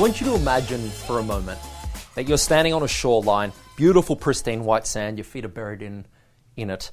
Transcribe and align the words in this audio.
I 0.00 0.02
want 0.02 0.18
you 0.18 0.28
to 0.28 0.34
imagine 0.34 0.88
for 0.88 1.18
a 1.18 1.22
moment 1.22 1.58
that 2.14 2.26
you're 2.26 2.38
standing 2.38 2.72
on 2.72 2.82
a 2.82 2.88
shoreline, 2.88 3.52
beautiful, 3.76 4.16
pristine 4.16 4.64
white 4.64 4.86
sand, 4.86 5.18
your 5.18 5.26
feet 5.26 5.44
are 5.44 5.48
buried 5.48 5.82
in, 5.82 6.06
in 6.56 6.70
it, 6.70 6.90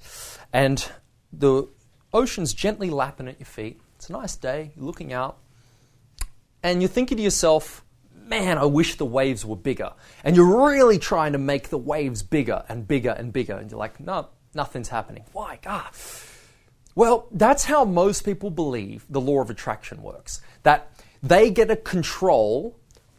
and 0.52 0.86
the 1.32 1.70
ocean's 2.12 2.54
gently 2.54 2.90
lapping 2.90 3.30
at 3.30 3.40
your 3.40 3.46
feet. 3.46 3.80
It's 3.96 4.10
a 4.10 4.12
nice 4.12 4.36
day, 4.36 4.74
you're 4.76 4.84
looking 4.84 5.14
out, 5.14 5.38
and 6.62 6.82
you're 6.82 6.90
thinking 6.90 7.16
to 7.16 7.24
yourself, 7.24 7.82
man, 8.14 8.58
I 8.58 8.66
wish 8.66 8.96
the 8.96 9.06
waves 9.06 9.46
were 9.46 9.56
bigger. 9.56 9.94
And 10.26 10.36
you're 10.36 10.68
really 10.68 11.00
trying 11.00 11.32
to 11.32 11.38
make 11.38 11.70
the 11.70 11.78
waves 11.78 12.24
bigger 12.24 12.66
and 12.68 12.86
bigger 12.86 13.12
and 13.12 13.32
bigger, 13.32 13.54
and 13.54 13.72
you're 13.72 13.80
like, 13.80 14.02
no, 14.02 14.28
nothing's 14.54 14.90
happening. 14.90 15.24
Why? 15.32 15.60
God. 15.62 15.92
Well, 16.94 17.30
that's 17.32 17.64
how 17.64 17.86
most 17.86 18.26
people 18.26 18.50
believe 18.50 19.06
the 19.10 19.22
law 19.22 19.40
of 19.40 19.50
attraction 19.50 20.02
works. 20.02 20.42
That 20.64 20.92
they 21.24 21.52
get 21.52 21.72
a 21.72 21.78
control 21.78 22.78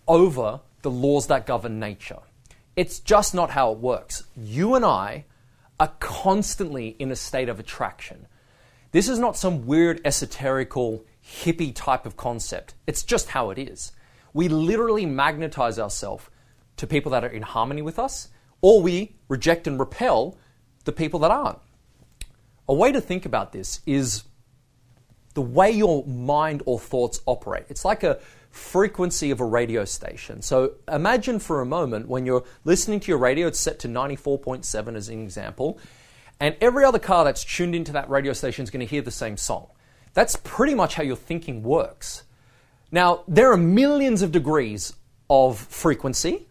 over 0.08 0.60
the 0.82 0.90
laws 0.90 1.26
that 1.28 1.46
govern 1.46 1.78
nature. 1.78 2.18
It's 2.74 2.98
just 2.98 3.34
not 3.34 3.50
how 3.50 3.72
it 3.72 3.78
works. 3.78 4.24
You 4.36 4.74
and 4.74 4.84
I 4.84 5.24
are 5.78 5.92
constantly 6.00 6.96
in 6.98 7.10
a 7.10 7.16
state 7.16 7.48
of 7.48 7.60
attraction. 7.60 8.26
This 8.90 9.08
is 9.08 9.18
not 9.18 9.36
some 9.36 9.66
weird 9.66 10.02
esoterical 10.04 11.04
hippie 11.24 11.74
type 11.74 12.06
of 12.06 12.16
concept. 12.16 12.74
It's 12.86 13.02
just 13.02 13.30
how 13.30 13.50
it 13.50 13.58
is. 13.58 13.92
We 14.32 14.48
literally 14.48 15.06
magnetize 15.06 15.78
ourselves 15.78 16.24
to 16.76 16.86
people 16.86 17.12
that 17.12 17.24
are 17.24 17.28
in 17.28 17.42
harmony 17.42 17.82
with 17.82 17.98
us, 17.98 18.28
or 18.60 18.80
we 18.80 19.16
reject 19.28 19.66
and 19.66 19.78
repel 19.78 20.36
the 20.84 20.92
people 20.92 21.20
that 21.20 21.30
aren't. 21.30 21.58
A 22.68 22.74
way 22.74 22.92
to 22.92 23.00
think 23.00 23.26
about 23.26 23.52
this 23.52 23.80
is 23.86 24.24
the 25.34 25.42
way 25.42 25.70
your 25.70 26.04
mind 26.06 26.62
or 26.66 26.78
thoughts 26.78 27.20
operate. 27.26 27.64
It's 27.68 27.84
like 27.84 28.02
a 28.02 28.20
frequency 28.58 29.30
of 29.30 29.40
a 29.40 29.44
radio 29.44 29.84
station. 29.84 30.42
So 30.42 30.74
imagine 30.92 31.38
for 31.38 31.60
a 31.60 31.66
moment 31.66 32.08
when 32.08 32.26
you're 32.26 32.44
listening 32.64 33.00
to 33.00 33.08
your 33.08 33.18
radio, 33.18 33.46
it's 33.46 33.60
set 33.60 33.78
to 33.80 33.88
94.7 33.88 34.96
as 34.96 35.08
an 35.08 35.22
example, 35.22 35.78
and 36.40 36.56
every 36.60 36.84
other 36.84 36.98
car 36.98 37.24
that's 37.24 37.44
tuned 37.44 37.74
into 37.74 37.92
that 37.92 38.10
radio 38.10 38.32
station 38.32 38.64
is 38.64 38.70
going 38.70 38.80
to 38.80 38.86
hear 38.86 39.02
the 39.02 39.10
same 39.10 39.36
song. 39.36 39.68
That's 40.12 40.36
pretty 40.36 40.74
much 40.74 40.94
how 40.94 41.02
your 41.04 41.16
thinking 41.16 41.62
works. 41.62 42.24
Now, 42.90 43.22
there 43.28 43.52
are 43.52 43.56
millions 43.56 44.22
of 44.22 44.32
degrees 44.32 44.94
of 45.30 45.58
frequency. 45.58 46.47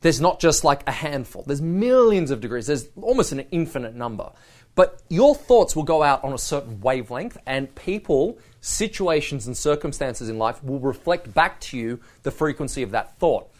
There's 0.00 0.20
not 0.20 0.38
just 0.38 0.62
like 0.64 0.86
a 0.86 0.92
handful, 0.92 1.42
there's 1.46 1.62
millions 1.62 2.30
of 2.30 2.40
degrees. 2.40 2.66
There's 2.66 2.88
almost 3.00 3.32
an 3.32 3.40
infinite 3.50 3.94
number. 3.94 4.30
But 4.74 5.02
your 5.08 5.34
thoughts 5.34 5.74
will 5.74 5.82
go 5.82 6.04
out 6.04 6.22
on 6.22 6.32
a 6.32 6.38
certain 6.38 6.80
wavelength, 6.80 7.36
and 7.46 7.74
people, 7.74 8.38
situations, 8.60 9.48
and 9.48 9.56
circumstances 9.56 10.28
in 10.28 10.38
life 10.38 10.62
will 10.62 10.78
reflect 10.78 11.34
back 11.34 11.60
to 11.62 11.76
you 11.76 11.98
the 12.22 12.30
frequency 12.30 12.84
of 12.84 12.92
that 12.92 13.18
thought. 13.18 13.50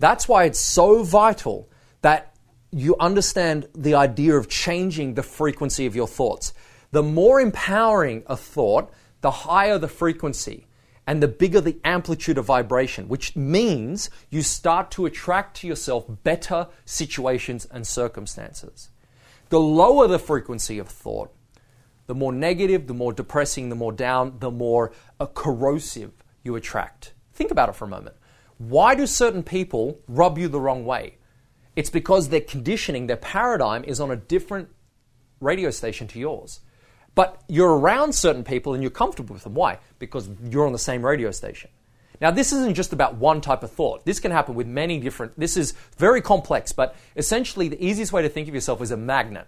That's 0.00 0.26
why 0.26 0.44
it's 0.44 0.58
so 0.58 1.04
vital 1.04 1.68
that 2.02 2.34
you 2.72 2.96
understand 2.98 3.68
the 3.76 3.94
idea 3.94 4.34
of 4.34 4.48
changing 4.48 5.14
the 5.14 5.22
frequency 5.22 5.86
of 5.86 5.94
your 5.94 6.08
thoughts. 6.08 6.52
The 6.90 7.04
more 7.04 7.40
empowering 7.40 8.24
a 8.26 8.36
thought, 8.36 8.92
the 9.20 9.30
higher 9.30 9.78
the 9.78 9.86
frequency 9.86 10.66
and 11.06 11.22
the 11.22 11.28
bigger 11.28 11.60
the 11.60 11.78
amplitude 11.84 12.38
of 12.38 12.46
vibration, 12.46 13.08
which 13.08 13.36
means 13.36 14.10
you 14.30 14.42
start 14.42 14.90
to 14.92 15.06
attract 15.06 15.56
to 15.58 15.66
yourself 15.66 16.04
better 16.22 16.68
situations 16.84 17.66
and 17.70 17.86
circumstances. 17.86 18.88
The 19.50 19.60
lower 19.60 20.08
the 20.08 20.18
frequency 20.18 20.78
of 20.78 20.88
thought, 20.88 21.32
the 22.06 22.14
more 22.14 22.32
negative, 22.32 22.86
the 22.86 22.94
more 22.94 23.12
depressing, 23.12 23.68
the 23.68 23.74
more 23.74 23.92
down, 23.92 24.38
the 24.38 24.50
more 24.50 24.92
uh, 25.20 25.26
corrosive 25.26 26.12
you 26.42 26.56
attract. 26.56 27.14
Think 27.32 27.50
about 27.50 27.68
it 27.68 27.74
for 27.74 27.84
a 27.84 27.88
moment. 27.88 28.16
Why 28.58 28.94
do 28.94 29.06
certain 29.06 29.42
people 29.42 30.00
rub 30.06 30.38
you 30.38 30.48
the 30.48 30.60
wrong 30.60 30.84
way? 30.84 31.16
It's 31.76 31.90
because 31.90 32.28
their 32.28 32.40
conditioning, 32.40 33.06
their 33.06 33.16
paradigm 33.16 33.84
is 33.84 34.00
on 34.00 34.10
a 34.10 34.16
different 34.16 34.68
radio 35.40 35.70
station 35.70 36.06
to 36.08 36.18
yours. 36.18 36.60
But 37.14 37.42
you're 37.48 37.78
around 37.78 38.14
certain 38.14 38.44
people 38.44 38.74
and 38.74 38.82
you're 38.82 38.90
comfortable 38.90 39.34
with 39.34 39.44
them. 39.44 39.54
Why? 39.54 39.78
Because 39.98 40.28
you're 40.50 40.66
on 40.66 40.72
the 40.72 40.78
same 40.78 41.04
radio 41.04 41.30
station. 41.30 41.70
Now, 42.20 42.30
this 42.30 42.52
isn't 42.52 42.74
just 42.74 42.92
about 42.92 43.16
one 43.16 43.40
type 43.40 43.62
of 43.62 43.70
thought. 43.70 44.04
This 44.04 44.20
can 44.20 44.30
happen 44.30 44.54
with 44.54 44.66
many 44.66 44.98
different, 44.98 45.38
this 45.38 45.56
is 45.56 45.74
very 45.96 46.20
complex, 46.20 46.72
but 46.72 46.96
essentially 47.16 47.68
the 47.68 47.84
easiest 47.84 48.12
way 48.12 48.22
to 48.22 48.28
think 48.28 48.48
of 48.48 48.54
yourself 48.54 48.80
is 48.80 48.90
a 48.90 48.96
magnet. 48.96 49.46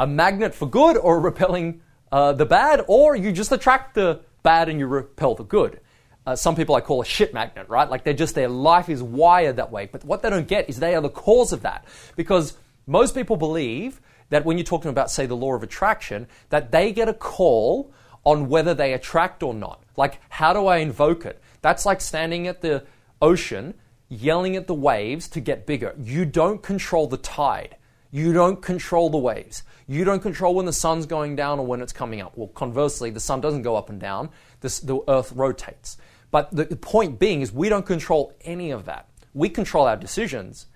A 0.00 0.06
magnet 0.06 0.54
for 0.54 0.66
good 0.66 0.96
or 0.96 1.20
repelling 1.30 1.82
uh, 2.10 2.32
the 2.32 2.46
bad, 2.46 2.84
or 2.88 3.16
you 3.16 3.32
just 3.32 3.52
attract 3.52 3.94
the 3.94 4.20
bad 4.42 4.68
and 4.68 4.78
you 4.78 4.86
repel 4.86 5.34
the 5.34 5.44
good. 5.44 5.80
Uh, 6.26 6.36
some 6.36 6.54
people 6.54 6.74
I 6.74 6.80
call 6.80 7.02
a 7.02 7.04
shit 7.04 7.34
magnet, 7.34 7.68
right? 7.68 7.88
Like 7.88 8.04
they're 8.04 8.14
just, 8.14 8.34
their 8.34 8.48
life 8.48 8.88
is 8.88 9.02
wired 9.02 9.56
that 9.56 9.70
way. 9.70 9.88
But 9.90 10.04
what 10.04 10.22
they 10.22 10.30
don't 10.30 10.46
get 10.46 10.68
is 10.68 10.78
they 10.78 10.94
are 10.94 11.00
the 11.00 11.08
cause 11.08 11.52
of 11.52 11.62
that. 11.62 11.84
Because 12.16 12.56
most 12.86 13.14
people 13.14 13.36
believe 13.36 14.00
that 14.32 14.46
when 14.46 14.56
you're 14.56 14.64
talking 14.64 14.90
about, 14.90 15.10
say, 15.10 15.26
the 15.26 15.36
law 15.36 15.52
of 15.52 15.62
attraction, 15.62 16.26
that 16.48 16.72
they 16.72 16.90
get 16.90 17.06
a 17.06 17.12
call 17.12 17.92
on 18.24 18.48
whether 18.48 18.72
they 18.72 18.94
attract 18.94 19.42
or 19.42 19.52
not. 19.52 19.82
Like, 19.94 20.20
how 20.30 20.54
do 20.54 20.66
I 20.66 20.78
invoke 20.78 21.26
it? 21.26 21.38
That's 21.60 21.84
like 21.84 22.00
standing 22.00 22.46
at 22.46 22.62
the 22.62 22.86
ocean, 23.20 23.74
yelling 24.08 24.56
at 24.56 24.66
the 24.68 24.74
waves 24.74 25.28
to 25.28 25.40
get 25.40 25.66
bigger. 25.66 25.94
You 25.98 26.24
don't 26.24 26.62
control 26.62 27.06
the 27.08 27.18
tide. 27.18 27.76
You 28.10 28.32
don't 28.32 28.62
control 28.62 29.10
the 29.10 29.18
waves. 29.18 29.64
You 29.86 30.02
don't 30.02 30.22
control 30.22 30.54
when 30.54 30.64
the 30.64 30.72
sun's 30.72 31.04
going 31.04 31.36
down 31.36 31.58
or 31.58 31.66
when 31.66 31.82
it's 31.82 31.92
coming 31.92 32.22
up. 32.22 32.32
Well, 32.34 32.48
conversely, 32.48 33.10
the 33.10 33.20
sun 33.20 33.42
doesn't 33.42 33.62
go 33.62 33.76
up 33.76 33.90
and 33.90 34.00
down, 34.00 34.30
this, 34.62 34.80
the 34.80 34.98
earth 35.08 35.32
rotates. 35.32 35.98
But 36.30 36.50
the, 36.56 36.64
the 36.64 36.76
point 36.76 37.18
being 37.18 37.42
is, 37.42 37.52
we 37.52 37.68
don't 37.68 37.84
control 37.84 38.32
any 38.40 38.70
of 38.70 38.86
that. 38.86 39.10
We 39.34 39.50
control 39.50 39.86
our 39.86 39.96
decisions. 39.96 40.68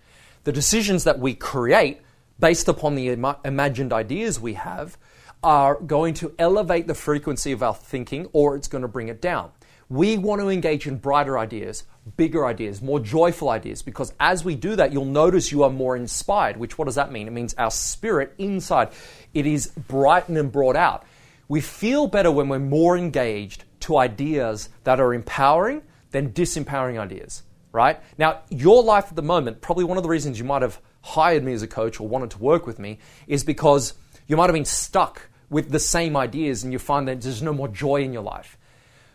The 0.44 0.52
decisions 0.52 1.04
that 1.04 1.18
we 1.18 1.34
create 1.34 2.02
based 2.38 2.68
upon 2.68 2.94
the 2.94 3.08
Im- 3.10 3.26
imagined 3.44 3.92
ideas 3.92 4.40
we 4.40 4.54
have 4.54 4.96
are 5.42 5.76
going 5.76 6.14
to 6.14 6.34
elevate 6.38 6.86
the 6.86 6.94
frequency 6.94 7.52
of 7.52 7.62
our 7.62 7.74
thinking 7.74 8.28
or 8.32 8.56
it's 8.56 8.68
going 8.68 8.82
to 8.82 8.88
bring 8.88 9.08
it 9.08 9.20
down. 9.20 9.50
We 9.88 10.18
want 10.18 10.40
to 10.40 10.48
engage 10.48 10.88
in 10.88 10.96
brighter 10.96 11.38
ideas, 11.38 11.84
bigger 12.16 12.44
ideas, 12.44 12.82
more 12.82 12.98
joyful 12.98 13.50
ideas, 13.50 13.82
because 13.82 14.12
as 14.18 14.44
we 14.44 14.56
do 14.56 14.74
that, 14.74 14.92
you'll 14.92 15.04
notice 15.04 15.52
you 15.52 15.62
are 15.62 15.70
more 15.70 15.94
inspired. 15.94 16.56
Which, 16.56 16.76
what 16.76 16.86
does 16.86 16.96
that 16.96 17.12
mean? 17.12 17.28
It 17.28 17.32
means 17.32 17.54
our 17.54 17.70
spirit 17.70 18.34
inside, 18.38 18.88
it 19.32 19.46
is 19.46 19.68
brightened 19.68 20.38
and 20.38 20.50
brought 20.50 20.74
out. 20.74 21.04
We 21.46 21.60
feel 21.60 22.08
better 22.08 22.32
when 22.32 22.48
we're 22.48 22.58
more 22.58 22.98
engaged 22.98 23.62
to 23.80 23.98
ideas 23.98 24.68
that 24.82 24.98
are 24.98 25.14
empowering 25.14 25.82
than 26.10 26.32
disempowering 26.32 26.98
ideas, 26.98 27.44
right? 27.70 28.00
Now, 28.18 28.40
your 28.50 28.82
life 28.82 29.06
at 29.10 29.14
the 29.16 29.22
moment, 29.22 29.60
probably 29.60 29.84
one 29.84 29.96
of 29.98 30.02
the 30.02 30.08
reasons 30.08 30.36
you 30.40 30.44
might 30.44 30.62
have 30.62 30.80
hired 31.06 31.44
me 31.44 31.52
as 31.52 31.62
a 31.62 31.68
coach 31.68 32.00
or 32.00 32.08
wanted 32.08 32.30
to 32.32 32.38
work 32.38 32.66
with 32.66 32.78
me 32.78 32.98
is 33.28 33.44
because 33.44 33.94
you 34.26 34.36
might 34.36 34.46
have 34.46 34.54
been 34.54 34.64
stuck 34.64 35.28
with 35.48 35.70
the 35.70 35.78
same 35.78 36.16
ideas 36.16 36.64
and 36.64 36.72
you 36.72 36.78
find 36.78 37.06
that 37.06 37.20
there's 37.20 37.42
no 37.42 37.52
more 37.52 37.68
joy 37.68 38.02
in 38.02 38.12
your 38.12 38.22
life. 38.22 38.58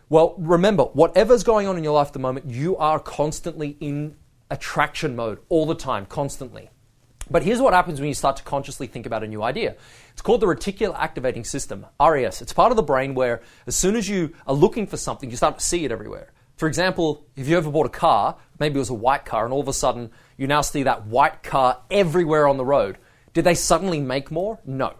Well, 0.08 0.34
remember, 0.38 0.84
whatever's 0.84 1.42
going 1.42 1.66
on 1.66 1.76
in 1.76 1.84
your 1.84 1.92
life 1.92 2.08
at 2.08 2.12
the 2.14 2.18
moment, 2.18 2.46
you 2.46 2.76
are 2.78 2.98
constantly 2.98 3.76
in 3.80 4.16
attraction 4.50 5.14
mode 5.14 5.38
all 5.48 5.66
the 5.66 5.74
time, 5.74 6.06
constantly. 6.06 6.70
But 7.30 7.42
here's 7.42 7.60
what 7.60 7.72
happens 7.72 8.00
when 8.00 8.08
you 8.08 8.14
start 8.14 8.36
to 8.36 8.42
consciously 8.42 8.86
think 8.86 9.06
about 9.06 9.22
a 9.22 9.26
new 9.26 9.42
idea. 9.42 9.76
It's 10.12 10.22
called 10.22 10.40
the 10.40 10.46
reticular 10.46 10.98
activating 10.98 11.44
system, 11.44 11.86
RAS. 12.00 12.42
It's 12.42 12.52
part 12.52 12.72
of 12.72 12.76
the 12.76 12.82
brain 12.82 13.14
where 13.14 13.42
as 13.66 13.76
soon 13.76 13.96
as 13.96 14.08
you 14.08 14.34
are 14.46 14.54
looking 14.54 14.86
for 14.86 14.96
something, 14.96 15.30
you 15.30 15.36
start 15.36 15.58
to 15.58 15.64
see 15.64 15.84
it 15.84 15.92
everywhere. 15.92 16.32
For 16.56 16.68
example, 16.68 17.26
if 17.34 17.48
you 17.48 17.56
ever 17.56 17.70
bought 17.70 17.86
a 17.86 17.90
car, 17.90 18.36
maybe 18.62 18.76
it 18.76 18.78
was 18.78 18.90
a 18.90 18.94
white 18.94 19.26
car, 19.26 19.44
and 19.44 19.52
all 19.52 19.60
of 19.60 19.68
a 19.68 19.72
sudden 19.72 20.10
you 20.36 20.46
now 20.46 20.60
see 20.60 20.84
that 20.84 21.06
white 21.06 21.42
car 21.42 21.80
everywhere 21.90 22.48
on 22.48 22.56
the 22.56 22.64
road. 22.64 22.96
Did 23.34 23.44
they 23.44 23.54
suddenly 23.54 24.00
make 24.00 24.30
more? 24.30 24.60
No. 24.64 24.94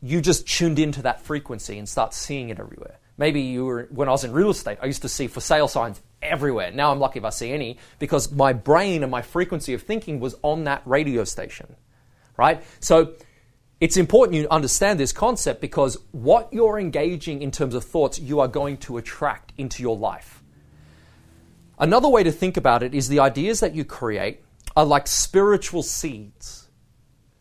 You 0.00 0.20
just 0.20 0.46
tuned 0.46 0.78
into 0.78 1.02
that 1.02 1.22
frequency 1.22 1.78
and 1.78 1.88
start 1.88 2.14
seeing 2.14 2.50
it 2.50 2.60
everywhere. 2.60 2.98
Maybe 3.16 3.40
you 3.42 3.64
were, 3.64 3.88
when 3.90 4.08
I 4.08 4.12
was 4.12 4.24
in 4.24 4.32
real 4.32 4.50
estate, 4.50 4.78
I 4.82 4.86
used 4.86 5.02
to 5.02 5.08
see 5.08 5.26
for 5.26 5.40
sale 5.40 5.68
signs 5.68 6.00
everywhere. 6.22 6.70
Now 6.72 6.92
I'm 6.92 6.98
lucky 6.98 7.18
if 7.18 7.24
I 7.24 7.30
see 7.30 7.52
any 7.52 7.78
because 7.98 8.32
my 8.32 8.52
brain 8.52 9.02
and 9.02 9.10
my 9.10 9.22
frequency 9.22 9.74
of 9.74 9.82
thinking 9.82 10.20
was 10.20 10.36
on 10.42 10.64
that 10.64 10.82
radio 10.84 11.24
station, 11.24 11.76
right? 12.36 12.62
So 12.80 13.14
it's 13.80 13.96
important 13.96 14.38
you 14.38 14.48
understand 14.50 15.00
this 15.00 15.12
concept 15.12 15.60
because 15.60 15.98
what 16.12 16.52
you're 16.52 16.78
engaging 16.78 17.42
in 17.42 17.50
terms 17.50 17.74
of 17.74 17.84
thoughts, 17.84 18.18
you 18.18 18.40
are 18.40 18.48
going 18.48 18.78
to 18.78 18.98
attract 18.98 19.52
into 19.58 19.82
your 19.82 19.96
life. 19.96 20.43
Another 21.78 22.08
way 22.08 22.22
to 22.22 22.32
think 22.32 22.56
about 22.56 22.82
it 22.82 22.94
is 22.94 23.08
the 23.08 23.20
ideas 23.20 23.60
that 23.60 23.74
you 23.74 23.84
create 23.84 24.42
are 24.76 24.84
like 24.84 25.06
spiritual 25.06 25.82
seeds. 25.82 26.68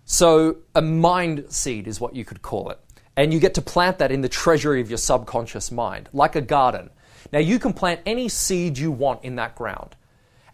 So 0.05 0.57
a 0.75 0.81
mind 0.81 1.45
seed 1.49 1.87
is 1.87 1.99
what 1.99 2.15
you 2.15 2.25
could 2.25 2.41
call 2.41 2.69
it. 2.69 2.79
And 3.15 3.31
you 3.31 3.39
get 3.39 3.53
to 3.55 3.61
plant 3.61 3.99
that 3.99 4.11
in 4.11 4.21
the 4.21 4.29
treasury 4.29 4.81
of 4.81 4.89
your 4.89 4.97
subconscious 4.97 5.71
mind, 5.71 6.09
like 6.13 6.35
a 6.35 6.41
garden. 6.41 6.89
Now, 7.31 7.39
you 7.39 7.59
can 7.59 7.73
plant 7.73 8.01
any 8.05 8.27
seed 8.27 8.77
you 8.77 8.91
want 8.91 9.23
in 9.23 9.35
that 9.35 9.55
ground, 9.55 9.95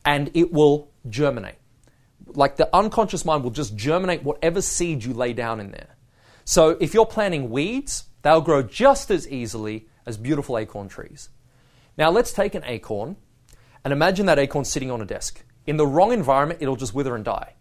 and 0.05 0.29
it 0.33 0.51
will 0.51 0.91
germinate. 1.09 1.55
Like 2.27 2.57
the 2.57 2.73
unconscious 2.75 3.25
mind 3.25 3.43
will 3.43 3.51
just 3.51 3.75
germinate 3.75 4.23
whatever 4.23 4.61
seed 4.61 5.03
you 5.03 5.13
lay 5.13 5.33
down 5.33 5.59
in 5.59 5.71
there. 5.71 5.95
So, 6.45 6.77
if 6.79 6.93
you're 6.93 7.05
planting 7.05 7.49
weeds, 7.49 8.05
they'll 8.21 8.41
grow 8.41 8.61
just 8.61 9.09
as 9.09 9.27
easily 9.27 9.87
as 10.05 10.17
beautiful 10.17 10.57
acorn 10.57 10.89
trees. 10.89 11.29
Now, 11.97 12.09
let's 12.11 12.33
take 12.33 12.55
an 12.55 12.63
acorn 12.65 13.17
And 13.83 13.93
imagine 13.93 14.25
that 14.25 14.39
acorn 14.39 14.65
sitting 14.65 14.91
on 14.91 15.01
a 15.01 15.05
desk. 15.05 15.43
In 15.65 15.77
the 15.77 15.87
wrong 15.87 16.11
environment, 16.11 16.61
it'll 16.61 16.75
just 16.75 16.93
wither 16.93 17.15
and 17.15 17.23
die. 17.23 17.53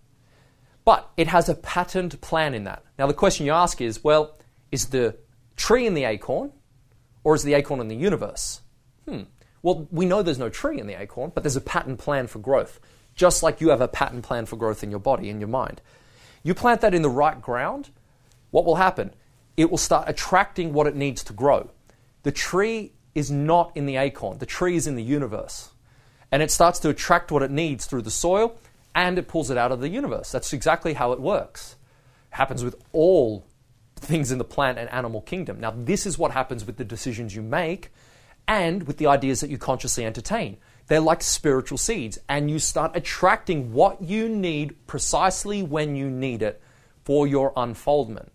But 0.85 1.11
it 1.17 1.27
has 1.29 1.49
a 1.49 1.55
patterned 1.55 2.21
plan 2.21 2.55
in 2.55 2.65
that. 2.65 2.83
Now, 2.99 3.07
the 3.07 3.15
question 3.15 3.47
you 3.47 3.53
ask 3.53 3.81
is 3.81 4.03
well, 4.03 4.39
is 4.73 4.87
the 4.87 5.17
tree 5.57 5.87
in 5.87 5.95
the 5.95 6.05
acorn 6.05 6.53
or 7.25 7.35
is 7.35 7.43
the 7.43 7.55
acorn 7.55 7.81
in 7.81 7.89
the 7.89 7.97
universe? 7.97 8.63
Hmm. 9.07 9.25
Well, 9.63 9.87
we 9.91 10.07
know 10.07 10.23
there's 10.23 10.39
no 10.39 10.49
tree 10.49 10.79
in 10.79 10.87
the 10.87 10.99
acorn, 10.99 11.33
but 11.35 11.43
there's 11.43 11.57
a 11.57 11.61
pattern 11.61 11.97
plan 11.97 12.27
for 12.27 12.39
growth, 12.39 12.81
just 13.15 13.43
like 13.43 13.61
you 13.61 13.71
have 13.71 13.81
a 13.81 13.89
pattern 13.89 14.23
plan 14.23 14.47
for 14.47 14.57
growth 14.57 14.83
in 14.83 14.91
your 14.91 15.01
body, 15.01 15.29
in 15.29 15.41
your 15.41 15.49
mind. 15.49 15.83
You 16.43 16.55
plant 16.55 16.81
that 16.83 16.95
in 16.95 17.03
the 17.03 17.11
right 17.11 17.41
ground, 17.41 17.91
what 18.51 18.65
will 18.65 18.77
happen? 18.77 19.15
It 19.57 19.71
will 19.71 19.79
start 19.79 20.09
attracting 20.09 20.73
what 20.73 20.87
it 20.87 20.95
needs 20.95 21.25
to 21.25 21.33
grow. 21.33 21.71
The 22.23 22.33
tree 22.33 22.93
is 23.15 23.31
not 23.31 23.77
in 23.77 23.87
the 23.87 23.97
acorn, 23.97 24.39
the 24.39 24.47
tree 24.47 24.77
is 24.77 24.87
in 24.87 24.95
the 24.95 25.03
universe. 25.03 25.71
And 26.31 26.43
it 26.43 26.51
starts 26.51 26.79
to 26.81 26.91
attract 26.91 27.33
what 27.33 27.43
it 27.43 27.51
needs 27.51 27.87
through 27.87 28.03
the 28.03 28.11
soil 28.11 28.59
and 28.95 29.19
it 29.19 29.29
pulls 29.29 29.51
it 29.51 29.57
out 29.57 29.73
of 29.73 29.81
the 29.81 29.89
universe. 29.89 30.33
That's 30.33 30.53
exactly 30.53 30.95
how 30.95 31.13
it 31.13 31.21
works. 31.21 31.77
It 32.33 32.37
happens 32.37 32.65
with 32.65 32.77
all 32.93 33.47
things 33.97 34.31
in 34.31 34.39
the 34.39 34.45
plant 34.45 34.79
and 34.79 34.91
animal 34.91 35.21
kingdom. 35.21 35.61
Now, 35.61 35.73
this 35.77 36.07
is 36.07 36.19
what 36.19 36.33
happens 36.33 36.65
with 36.65 36.77
the 36.77 36.85
decisions 36.85 37.35
you 37.35 37.43
make 37.43 37.91
and 38.47 38.85
with 38.85 38.97
the 38.97 39.07
ideas 39.07 39.41
that 39.41 39.51
you 39.51 39.59
consciously 39.59 40.05
entertain. 40.05 40.57
They're 40.87 41.01
like 41.01 41.23
spiritual 41.23 41.77
seeds, 41.77 42.19
and 42.31 42.51
you 42.51 42.59
start 42.59 42.97
attracting 42.97 43.73
what 43.75 44.03
you 44.03 44.29
need 44.29 44.87
precisely 44.87 45.63
when 45.63 45.97
you 45.97 46.11
need 46.11 46.43
it 46.43 46.63
for 47.05 47.27
your 47.27 47.53
unfoldment. 47.57 48.33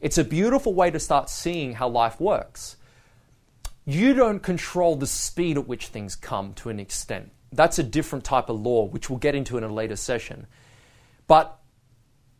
It's 0.00 0.18
a 0.18 0.24
beautiful 0.24 0.74
way 0.74 0.90
to 0.90 0.98
start 0.98 1.30
seeing 1.30 1.74
how 1.74 1.88
life 1.88 2.20
works. 2.20 2.76
You 3.84 4.14
don't 4.14 4.40
control 4.40 4.96
the 4.96 5.06
speed 5.06 5.58
at 5.58 5.66
which 5.66 5.88
things 5.88 6.14
come 6.14 6.54
to 6.54 6.68
an 6.68 6.78
extent. 6.78 7.32
That's 7.52 7.78
a 7.78 7.82
different 7.82 8.24
type 8.24 8.48
of 8.48 8.60
law, 8.60 8.86
which 8.86 9.10
we'll 9.10 9.18
get 9.18 9.34
into 9.34 9.58
in 9.58 9.64
a 9.64 9.72
later 9.72 9.96
session. 9.96 10.46
But 11.26 11.58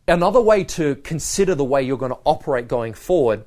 another 0.06 0.41
way 0.41 0.65
to 0.65 0.97
consider 0.97 1.55
the 1.55 1.65
way 1.65 1.83
you're 1.83 1.99
going 1.99 2.12
to 2.12 2.19
operate 2.25 2.69
going 2.69 2.94
forward 2.94 3.44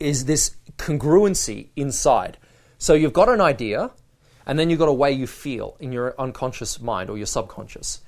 is 0.00 0.24
this 0.24 0.56
congruency 0.76 1.68
inside. 1.76 2.38
So 2.78 2.94
you've 2.94 3.12
got 3.12 3.28
an 3.28 3.40
idea, 3.40 3.92
and 4.46 4.58
then 4.58 4.68
you've 4.68 4.80
got 4.80 4.88
a 4.88 4.92
way 4.92 5.12
you 5.12 5.26
feel 5.26 5.76
in 5.78 5.92
your 5.92 6.14
unconscious 6.18 6.80
mind 6.80 7.08
or 7.08 7.16
your 7.16 7.26
subconscious. 7.26 8.00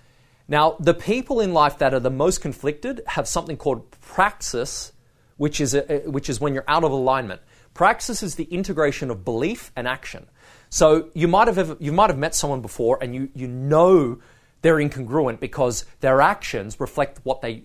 Now, 0.48 0.76
the 0.80 0.94
people 0.94 1.40
in 1.40 1.54
life 1.54 1.78
that 1.78 1.94
are 1.94 2.00
the 2.00 2.10
most 2.10 2.40
conflicted 2.42 3.02
have 3.06 3.28
something 3.28 3.56
called 3.56 3.90
praxis, 4.00 4.92
which 5.36 5.60
is, 5.60 5.74
a, 5.74 6.02
which 6.06 6.28
is 6.28 6.40
when 6.40 6.52
you're 6.52 6.64
out 6.68 6.84
of 6.84 6.90
alignment. 6.90 7.40
Praxis 7.74 8.22
is 8.22 8.36
the 8.36 8.44
integration 8.44 9.10
of 9.10 9.24
belief 9.24 9.72
and 9.76 9.86
action. 9.86 10.26
So 10.70 11.10
you 11.14 11.28
might 11.28 11.48
have 11.48 11.58
ever, 11.58 11.76
you 11.80 11.92
might 11.92 12.10
have 12.10 12.18
met 12.18 12.34
someone 12.34 12.60
before 12.60 12.98
and 13.02 13.14
you, 13.14 13.28
you 13.34 13.48
know 13.48 14.20
they're 14.62 14.76
incongruent 14.76 15.40
because 15.40 15.84
their 16.00 16.20
actions 16.20 16.80
reflect 16.80 17.20
what 17.24 17.42
they 17.42 17.64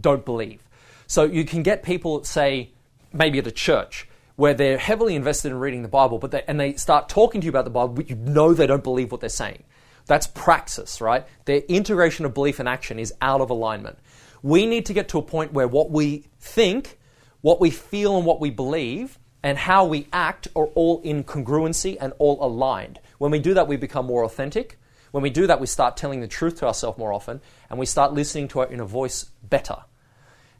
don't 0.00 0.24
believe. 0.24 0.62
So 1.06 1.24
you 1.24 1.44
can 1.44 1.62
get 1.62 1.82
people, 1.82 2.24
say, 2.24 2.72
maybe 3.12 3.38
at 3.38 3.46
a 3.46 3.52
church, 3.52 4.08
where 4.36 4.54
they're 4.54 4.78
heavily 4.78 5.14
invested 5.14 5.52
in 5.52 5.58
reading 5.58 5.82
the 5.82 5.88
Bible, 5.88 6.18
but 6.18 6.32
they, 6.32 6.42
and 6.48 6.58
they 6.58 6.74
start 6.74 7.08
talking 7.08 7.40
to 7.40 7.44
you 7.44 7.50
about 7.50 7.64
the 7.64 7.70
Bible, 7.70 7.94
but 7.94 8.10
you 8.10 8.16
know 8.16 8.52
they 8.52 8.66
don't 8.66 8.82
believe 8.82 9.12
what 9.12 9.20
they're 9.20 9.28
saying. 9.28 9.62
That's 10.06 10.26
praxis, 10.26 11.00
right? 11.00 11.26
Their 11.44 11.58
integration 11.68 12.24
of 12.24 12.34
belief 12.34 12.58
and 12.58 12.68
action 12.68 12.98
is 12.98 13.14
out 13.22 13.40
of 13.40 13.50
alignment. 13.50 13.98
We 14.42 14.66
need 14.66 14.86
to 14.86 14.92
get 14.92 15.08
to 15.10 15.18
a 15.18 15.22
point 15.22 15.52
where 15.52 15.68
what 15.68 15.90
we 15.90 16.26
think, 16.40 16.98
what 17.42 17.60
we 17.60 17.70
feel, 17.70 18.16
and 18.16 18.26
what 18.26 18.40
we 18.40 18.50
believe, 18.50 19.18
and 19.44 19.58
how 19.58 19.84
we 19.84 20.08
act 20.10 20.48
are 20.56 20.68
all 20.68 21.02
in 21.02 21.22
congruency 21.22 21.98
and 22.00 22.14
all 22.18 22.42
aligned. 22.42 22.98
When 23.18 23.30
we 23.30 23.38
do 23.38 23.52
that, 23.54 23.68
we 23.68 23.76
become 23.76 24.06
more 24.06 24.24
authentic. 24.24 24.80
When 25.10 25.22
we 25.22 25.28
do 25.28 25.46
that, 25.46 25.60
we 25.60 25.66
start 25.66 25.98
telling 25.98 26.22
the 26.22 26.26
truth 26.26 26.56
to 26.60 26.66
ourselves 26.66 26.96
more 26.96 27.12
often, 27.12 27.42
and 27.68 27.78
we 27.78 27.84
start 27.84 28.14
listening 28.14 28.48
to 28.48 28.60
our 28.60 28.72
inner 28.72 28.86
voice 28.86 29.24
better. 29.42 29.76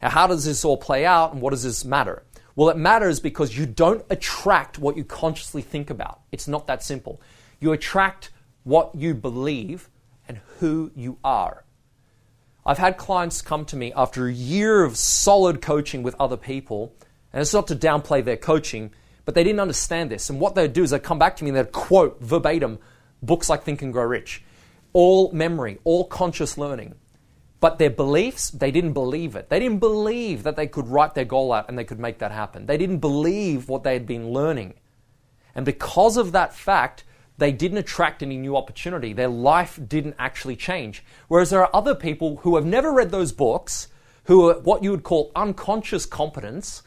Now, 0.02 0.10
how 0.10 0.26
does 0.26 0.44
this 0.44 0.66
all 0.66 0.76
play 0.76 1.06
out, 1.06 1.32
and 1.32 1.40
what 1.40 1.50
does 1.50 1.62
this 1.62 1.82
matter? 1.82 2.24
Well, 2.56 2.68
it 2.68 2.76
matters 2.76 3.20
because 3.20 3.56
you 3.56 3.64
don't 3.64 4.04
attract 4.10 4.78
what 4.78 4.98
you 4.98 5.04
consciously 5.04 5.62
think 5.62 5.88
about. 5.88 6.20
It's 6.30 6.46
not 6.46 6.66
that 6.66 6.84
simple. 6.84 7.22
You 7.60 7.72
attract 7.72 8.32
what 8.64 8.94
you 8.94 9.14
believe 9.14 9.88
and 10.28 10.40
who 10.58 10.92
you 10.94 11.16
are. 11.24 11.64
I've 12.66 12.78
had 12.78 12.98
clients 12.98 13.40
come 13.40 13.64
to 13.64 13.76
me 13.76 13.94
after 13.96 14.26
a 14.26 14.32
year 14.32 14.84
of 14.84 14.98
solid 14.98 15.62
coaching 15.62 16.02
with 16.02 16.14
other 16.20 16.36
people, 16.36 16.94
and 17.34 17.40
it's 17.40 17.52
not 17.52 17.66
to 17.66 17.74
downplay 17.74 18.24
their 18.24 18.36
coaching, 18.36 18.92
but 19.24 19.34
they 19.34 19.42
didn't 19.42 19.58
understand 19.58 20.08
this. 20.08 20.30
And 20.30 20.38
what 20.38 20.54
they'd 20.54 20.72
do 20.72 20.84
is 20.84 20.90
they'd 20.90 21.02
come 21.02 21.18
back 21.18 21.34
to 21.36 21.44
me 21.44 21.50
and 21.50 21.58
they'd 21.58 21.72
quote 21.72 22.20
verbatim 22.20 22.78
books 23.22 23.50
like 23.50 23.64
Think 23.64 23.82
and 23.82 23.92
Grow 23.92 24.04
Rich. 24.04 24.44
All 24.92 25.32
memory, 25.32 25.80
all 25.82 26.04
conscious 26.04 26.56
learning. 26.56 26.94
But 27.58 27.78
their 27.78 27.90
beliefs, 27.90 28.50
they 28.50 28.70
didn't 28.70 28.92
believe 28.92 29.34
it. 29.34 29.48
They 29.48 29.58
didn't 29.58 29.80
believe 29.80 30.44
that 30.44 30.54
they 30.54 30.68
could 30.68 30.86
write 30.86 31.14
their 31.14 31.24
goal 31.24 31.52
out 31.52 31.68
and 31.68 31.76
they 31.76 31.82
could 31.82 31.98
make 31.98 32.18
that 32.18 32.30
happen. 32.30 32.66
They 32.66 32.78
didn't 32.78 32.98
believe 32.98 33.68
what 33.68 33.82
they 33.82 33.94
had 33.94 34.06
been 34.06 34.30
learning. 34.30 34.74
And 35.56 35.66
because 35.66 36.16
of 36.16 36.30
that 36.32 36.54
fact, 36.54 37.02
they 37.38 37.50
didn't 37.50 37.78
attract 37.78 38.22
any 38.22 38.36
new 38.36 38.56
opportunity. 38.56 39.12
Their 39.12 39.26
life 39.26 39.80
didn't 39.88 40.14
actually 40.20 40.54
change. 40.54 41.02
Whereas 41.26 41.50
there 41.50 41.62
are 41.62 41.74
other 41.74 41.96
people 41.96 42.36
who 42.42 42.54
have 42.54 42.64
never 42.64 42.92
read 42.92 43.10
those 43.10 43.32
books, 43.32 43.88
who 44.24 44.48
are 44.48 44.60
what 44.60 44.84
you 44.84 44.92
would 44.92 45.02
call 45.02 45.32
unconscious 45.34 46.06
competence, 46.06 46.84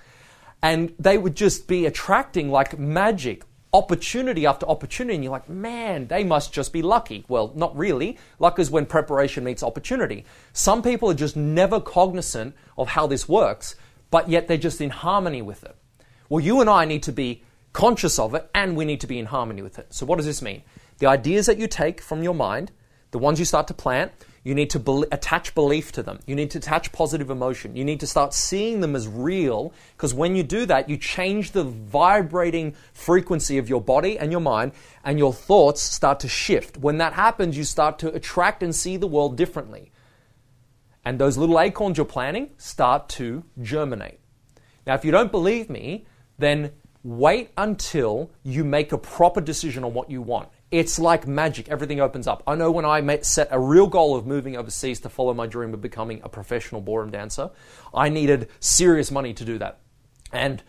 and 0.61 0.93
they 0.99 1.17
would 1.17 1.35
just 1.35 1.67
be 1.67 1.85
attracting 1.85 2.49
like 2.49 2.77
magic 2.77 3.43
opportunity 3.73 4.45
after 4.45 4.65
opportunity, 4.65 5.15
and 5.15 5.23
you're 5.23 5.31
like, 5.31 5.49
man, 5.49 6.07
they 6.07 6.23
must 6.23 6.53
just 6.53 6.73
be 6.73 6.81
lucky. 6.81 7.25
Well, 7.27 7.51
not 7.55 7.77
really. 7.77 8.17
Luck 8.39 8.59
is 8.59 8.71
when 8.71 8.85
preparation 8.85 9.43
meets 9.43 9.61
opportunity. 9.61 10.25
Some 10.53 10.81
people 10.81 11.09
are 11.11 11.15
just 11.15 11.35
never 11.35 11.79
cognizant 11.79 12.55
of 12.77 12.89
how 12.89 13.07
this 13.07 13.27
works, 13.27 13.75
but 14.09 14.29
yet 14.29 14.47
they're 14.47 14.57
just 14.57 14.81
in 14.81 14.89
harmony 14.89 15.41
with 15.41 15.63
it. 15.63 15.75
Well, 16.29 16.43
you 16.43 16.61
and 16.61 16.69
I 16.69 16.85
need 16.85 17.03
to 17.03 17.11
be 17.11 17.43
conscious 17.73 18.17
of 18.17 18.33
it, 18.33 18.49
and 18.55 18.75
we 18.75 18.85
need 18.85 19.01
to 19.01 19.07
be 19.07 19.19
in 19.19 19.27
harmony 19.27 19.61
with 19.61 19.77
it. 19.79 19.93
So, 19.93 20.05
what 20.05 20.15
does 20.15 20.25
this 20.25 20.41
mean? 20.41 20.63
The 20.99 21.07
ideas 21.07 21.45
that 21.45 21.59
you 21.59 21.67
take 21.67 22.01
from 22.01 22.23
your 22.23 22.33
mind, 22.33 22.71
the 23.11 23.19
ones 23.19 23.39
you 23.39 23.45
start 23.45 23.67
to 23.67 23.73
plant, 23.73 24.11
you 24.47 24.55
need 24.55 24.69
to 24.69 24.79
be- 24.79 25.03
attach 25.11 25.53
belief 25.53 25.91
to 25.91 26.01
them. 26.01 26.19
You 26.25 26.33
need 26.33 26.51
to 26.51 26.59
attach 26.59 26.93
positive 26.93 27.29
emotion. 27.29 27.75
You 27.75 27.83
need 27.83 27.99
to 27.99 28.07
start 28.07 28.33
seeing 28.33 28.79
them 28.79 28.95
as 28.95 29.05
real 29.05 29.73
because 29.97 30.13
when 30.13 30.37
you 30.37 30.43
do 30.43 30.65
that, 30.67 30.87
you 30.89 30.95
change 30.95 31.51
the 31.51 31.65
vibrating 31.65 32.73
frequency 32.93 33.57
of 33.57 33.67
your 33.67 33.81
body 33.81 34.17
and 34.17 34.31
your 34.31 34.39
mind, 34.39 34.71
and 35.03 35.19
your 35.19 35.33
thoughts 35.33 35.81
start 35.81 36.21
to 36.21 36.29
shift. 36.29 36.77
When 36.77 36.97
that 36.99 37.11
happens, 37.11 37.57
you 37.57 37.65
start 37.65 37.99
to 37.99 38.13
attract 38.13 38.63
and 38.63 38.73
see 38.73 38.95
the 38.95 39.05
world 39.05 39.35
differently. 39.35 39.91
And 41.03 41.19
those 41.19 41.37
little 41.37 41.59
acorns 41.59 41.97
you're 41.97 42.05
planting 42.05 42.51
start 42.57 43.09
to 43.09 43.43
germinate. 43.61 44.21
Now, 44.85 44.93
if 44.93 45.03
you 45.03 45.11
don't 45.11 45.29
believe 45.29 45.69
me, 45.69 46.05
then 46.37 46.71
wait 47.03 47.51
until 47.57 48.31
you 48.43 48.63
make 48.63 48.93
a 48.93 48.97
proper 48.97 49.41
decision 49.41 49.83
on 49.83 49.93
what 49.93 50.09
you 50.09 50.21
want. 50.21 50.47
It's 50.69 50.99
like 50.99 51.25
magic. 51.25 51.69
Everything 51.69 52.01
opens 52.01 52.27
up. 52.27 52.43
I 52.45 52.55
know 52.55 52.71
when 52.71 52.83
I 52.83 53.19
set 53.21 53.47
a 53.51 53.59
real 53.59 53.87
goal 53.87 54.15
of 54.15 54.25
moving 54.25 54.57
overseas 54.57 54.99
to 55.01 55.09
follow 55.09 55.33
my 55.33 55.47
dream 55.47 55.73
of 55.73 55.81
becoming 55.81 56.21
a 56.23 56.29
professional 56.29 56.81
ballroom 56.81 57.11
dancer, 57.11 57.51
I 57.93 58.09
needed 58.09 58.49
serious 58.59 59.09
money 59.09 59.33
to 59.33 59.45
do 59.45 59.57
that. 59.59 59.79
And 60.33 60.61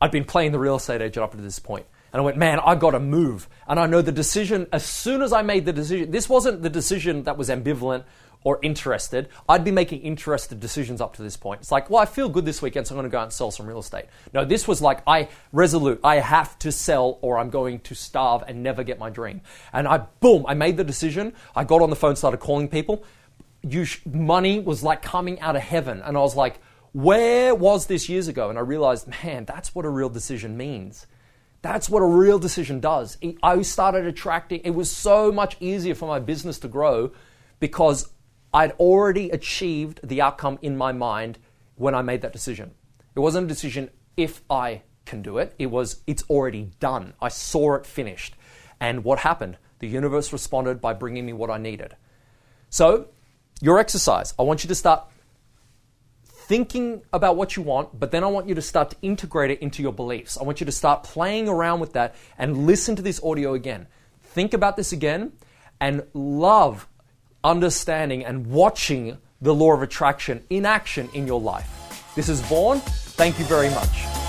I'd 0.00 0.12
been 0.12 0.24
playing 0.24 0.52
the 0.52 0.58
real 0.60 0.76
estate 0.76 1.02
agent 1.02 1.24
up 1.24 1.32
to 1.32 1.36
this 1.38 1.58
point. 1.58 1.86
And 2.12 2.20
I 2.20 2.24
went, 2.24 2.36
man, 2.36 2.58
I 2.60 2.74
got 2.74 2.90
to 2.90 3.00
move. 3.00 3.48
And 3.68 3.78
I 3.78 3.86
know 3.86 4.02
the 4.02 4.12
decision, 4.12 4.66
as 4.72 4.84
soon 4.84 5.22
as 5.22 5.32
I 5.32 5.42
made 5.42 5.64
the 5.64 5.72
decision, 5.72 6.10
this 6.10 6.28
wasn't 6.28 6.62
the 6.62 6.70
decision 6.70 7.24
that 7.24 7.36
was 7.36 7.48
ambivalent 7.48 8.04
or 8.42 8.58
interested, 8.62 9.28
I'd 9.48 9.64
be 9.64 9.70
making 9.70 10.00
interested 10.00 10.60
decisions 10.60 11.00
up 11.00 11.16
to 11.16 11.22
this 11.22 11.36
point. 11.36 11.60
It's 11.60 11.70
like, 11.70 11.90
well, 11.90 12.00
I 12.00 12.06
feel 12.06 12.28
good 12.28 12.44
this 12.44 12.62
weekend, 12.62 12.86
so 12.86 12.94
I'm 12.94 12.98
going 12.98 13.10
to 13.10 13.12
go 13.12 13.18
out 13.18 13.24
and 13.24 13.32
sell 13.32 13.50
some 13.50 13.66
real 13.66 13.80
estate. 13.80 14.06
No, 14.32 14.44
this 14.44 14.66
was 14.66 14.80
like, 14.80 15.02
I 15.06 15.28
resolute, 15.52 16.00
I 16.02 16.16
have 16.16 16.58
to 16.60 16.72
sell 16.72 17.18
or 17.20 17.38
I'm 17.38 17.50
going 17.50 17.80
to 17.80 17.94
starve 17.94 18.42
and 18.48 18.62
never 18.62 18.82
get 18.82 18.98
my 18.98 19.10
dream. 19.10 19.42
And 19.72 19.86
I, 19.86 19.98
boom, 20.20 20.46
I 20.48 20.54
made 20.54 20.78
the 20.78 20.84
decision. 20.84 21.34
I 21.54 21.64
got 21.64 21.82
on 21.82 21.90
the 21.90 21.96
phone, 21.96 22.16
started 22.16 22.40
calling 22.40 22.68
people. 22.68 23.04
You 23.62 23.84
sh- 23.84 24.00
money 24.06 24.58
was 24.58 24.82
like 24.82 25.02
coming 25.02 25.38
out 25.40 25.54
of 25.54 25.62
heaven. 25.62 26.00
And 26.00 26.16
I 26.16 26.20
was 26.20 26.34
like, 26.34 26.60
where 26.92 27.54
was 27.54 27.86
this 27.86 28.08
years 28.08 28.26
ago? 28.26 28.48
And 28.48 28.58
I 28.58 28.62
realized, 28.62 29.06
man, 29.22 29.44
that's 29.44 29.74
what 29.74 29.84
a 29.84 29.90
real 29.90 30.08
decision 30.08 30.56
means. 30.56 31.06
That's 31.62 31.90
what 31.90 32.02
a 32.02 32.06
real 32.06 32.38
decision 32.38 32.80
does. 32.80 33.18
I 33.42 33.62
started 33.62 34.06
attracting, 34.06 34.60
it 34.64 34.70
was 34.70 34.90
so 34.90 35.30
much 35.30 35.56
easier 35.60 35.94
for 35.94 36.08
my 36.08 36.18
business 36.18 36.58
to 36.60 36.68
grow 36.68 37.12
because 37.58 38.08
I'd 38.52 38.72
already 38.72 39.30
achieved 39.30 40.00
the 40.02 40.22
outcome 40.22 40.58
in 40.62 40.76
my 40.76 40.92
mind 40.92 41.38
when 41.76 41.94
I 41.94 42.02
made 42.02 42.22
that 42.22 42.32
decision. 42.32 42.72
It 43.14 43.20
wasn't 43.20 43.44
a 43.44 43.48
decision 43.48 43.90
if 44.16 44.42
I 44.48 44.82
can 45.04 45.22
do 45.22 45.38
it, 45.38 45.54
it 45.58 45.66
was 45.66 46.02
it's 46.06 46.22
already 46.30 46.70
done. 46.78 47.14
I 47.20 47.28
saw 47.28 47.74
it 47.74 47.84
finished. 47.84 48.36
And 48.80 49.04
what 49.04 49.20
happened? 49.20 49.58
The 49.80 49.88
universe 49.88 50.32
responded 50.32 50.80
by 50.80 50.92
bringing 50.94 51.26
me 51.26 51.32
what 51.32 51.50
I 51.50 51.58
needed. 51.58 51.96
So, 52.70 53.08
your 53.60 53.78
exercise, 53.78 54.32
I 54.38 54.42
want 54.42 54.62
you 54.62 54.68
to 54.68 54.74
start 54.74 55.04
thinking 56.50 57.00
about 57.12 57.36
what 57.36 57.54
you 57.54 57.62
want, 57.62 58.00
but 58.00 58.10
then 58.10 58.24
I 58.24 58.26
want 58.26 58.48
you 58.48 58.56
to 58.56 58.60
start 58.60 58.90
to 58.90 58.96
integrate 59.02 59.52
it 59.52 59.60
into 59.60 59.82
your 59.82 59.92
beliefs. 59.92 60.36
I 60.36 60.42
want 60.42 60.58
you 60.58 60.66
to 60.66 60.72
start 60.72 61.04
playing 61.04 61.48
around 61.48 61.78
with 61.78 61.92
that 61.92 62.16
and 62.36 62.66
listen 62.66 62.96
to 62.96 63.02
this 63.02 63.22
audio 63.22 63.54
again. 63.54 63.86
Think 64.24 64.52
about 64.52 64.76
this 64.76 64.90
again 64.90 65.30
and 65.80 66.02
love 66.12 66.88
understanding 67.44 68.24
and 68.24 68.48
watching 68.48 69.18
the 69.40 69.54
law 69.54 69.74
of 69.74 69.82
attraction 69.82 70.42
in 70.50 70.66
action 70.66 71.08
in 71.14 71.24
your 71.24 71.40
life. 71.40 72.12
This 72.16 72.28
is 72.28 72.40
Vaughan. 72.40 72.80
Thank 72.80 73.38
you 73.38 73.44
very 73.44 73.70
much. 73.70 74.19